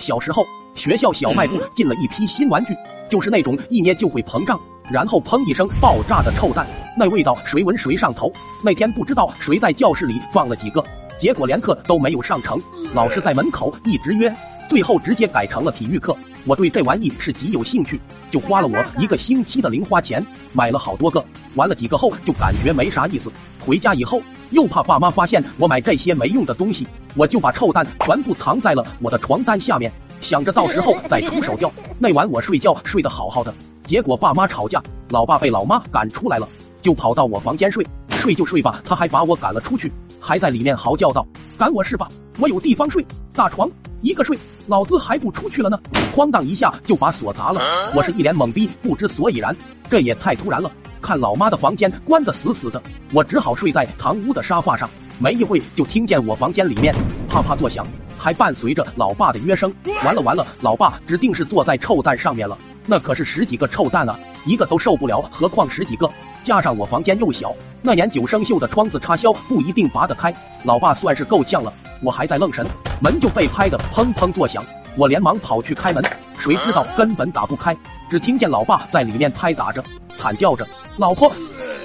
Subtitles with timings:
[0.00, 2.74] 小时候，学校小卖部进了一批新玩具，
[3.08, 4.58] 就是那种一捏就会膨胀，
[4.90, 8.32] 然后砰一声爆炸的臭蛋，那味道谁闻谁上头。
[8.64, 10.82] 那天不知道谁在教室里放了几个，
[11.20, 12.60] 结果连课都没有上成，
[12.94, 14.34] 老师在门口一直约，
[14.70, 16.16] 最后直接改成了体育课。
[16.46, 18.00] 我对这玩意是极有兴趣，
[18.30, 21.22] 就花了我一个星期的零花钱买了好多个，
[21.56, 23.32] 玩了几个后就感觉没啥意思。
[23.58, 26.86] 回家以后又怕爸妈发现我买这些没用的东西，
[27.16, 29.90] 我就把臭蛋全部藏在了我的床单下面，
[30.20, 31.70] 想着到时候再出手掉。
[31.98, 33.52] 那晚我睡觉睡得好好的，
[33.88, 36.48] 结果爸妈吵架，老爸被老妈赶出来了，
[36.80, 41.26] 就跑到我房间睡，睡就睡吧，他还把我赶了出去，还在里面嚎叫道
[41.58, 42.08] ：“赶我是吧？
[42.38, 43.04] 我有地方睡，
[43.40, 43.66] 大床。”
[44.02, 45.80] 一个睡，老子还不出去了呢！
[46.14, 47.62] 哐当一下就把锁砸了，
[47.94, 49.56] 我是一脸懵逼，不知所以然。
[49.88, 50.70] 这也太突然了！
[51.00, 52.82] 看老妈的房间关得死死的，
[53.14, 54.88] 我只好睡在堂屋的沙发上。
[55.18, 56.94] 没一会就听见我房间里面
[57.30, 57.86] 啪啪作响，
[58.18, 59.72] 还伴随着老爸的约声。
[60.04, 66.10] 完了完了，老爸指定是坐在臭蛋上面了，那可是十几个臭蛋啊，一个都受不了，何况十几个？
[66.44, 70.34] 加上我房间又小，那年久生锈的窗子插销不一定拔得开。
[70.64, 72.66] 老爸算是够呛了，我还在愣神。
[73.00, 74.64] 门就被拍得砰砰作响，
[74.96, 76.04] 我连忙跑去开门，
[76.38, 77.76] 谁知道根本打不开，
[78.10, 79.82] 只听见老爸在里面拍打着，
[80.18, 80.66] 惨叫着
[80.98, 81.32] ：“老婆，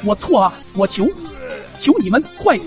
[0.03, 1.07] 我错啊，我求，
[1.79, 2.59] 求你们快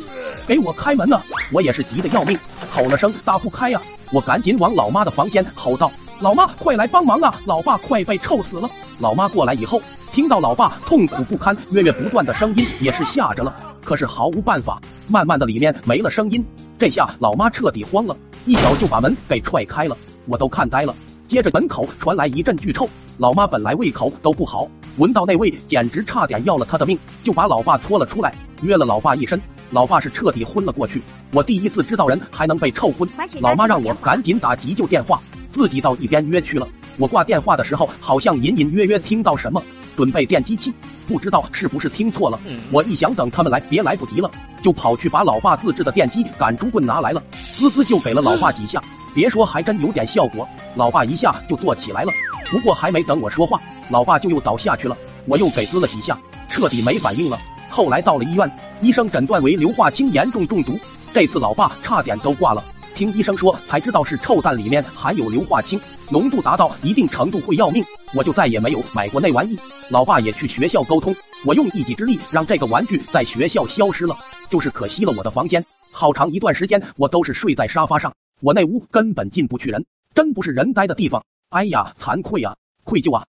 [0.46, 1.20] 给我开门呐！”
[1.52, 2.38] 我也是急得要命，
[2.70, 3.80] 吼了声打不开呀，
[4.12, 7.34] 我赶紧往老妈的房间吼道：“老妈，快来帮忙啊！
[7.44, 13.54] 老爸快被臭死了！”老妈过来以后，听到老爸痛苦不堪、月月不断的声音，也是吓着了，
[13.84, 16.44] 可是毫无办法，慢慢的里面没了声音，
[16.78, 18.16] 这下老妈彻底慌了。
[18.46, 20.94] 一脚就把门给踹开了，我都看呆了。
[21.26, 29.38] 接着门口传来一阵巨臭，老妈本来胃口都不好，闻到那味简直差点要了她的命，就把老爸拖了出来，约了老爸一身。
[29.70, 31.02] 老爸是彻底昏了过去。
[31.34, 33.06] 我第一次知道人还能被臭昏。
[33.40, 35.20] 老妈让我赶紧打急救电话，
[35.52, 36.66] 自己到一边约去了。
[36.96, 39.62] 我挂电话的时候，好像隐隐约约听到什么。
[39.98, 40.72] 准备电击器，
[41.08, 42.38] 不知道是不是听错了。
[42.70, 44.30] 我一想等他们来，别来不及了，
[44.62, 48.80] 就跑去把老爸自制的电击赶猪棍拿来了，滋滋就给了老爸几下。
[49.12, 52.12] 别说，还真有点效果，老爸一下就坐起来了。
[52.48, 53.60] 不过还没等我说话，
[53.90, 54.96] 老爸就又倒下去了。
[55.26, 56.16] 我又给滋了几下，
[56.46, 57.36] 彻底没反应了。
[57.68, 58.48] 后来到了医院，
[58.80, 60.78] 医生诊断为硫化氢严重中毒，
[61.12, 62.62] 这次老爸差点都挂了。
[62.98, 65.80] 听医生说才知道是臭蛋里面含有硫化氢。
[66.10, 69.56] 浓度达到一定程度会要命，我就再也没有买过那玩意。
[69.88, 71.14] 老爸也去学校沟通，
[71.46, 74.16] 我用一己之力让这个玩具在学校消失了，
[74.50, 75.64] 就是可惜了我的房间。
[75.92, 81.24] 好长一段时间我都是睡在沙发上，我那屋根本进不去人，真不是人待的地方。
[81.50, 83.24] 哎呀，惭愧啊，愧疚啊！